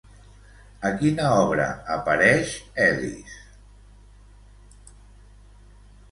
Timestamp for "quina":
1.01-1.25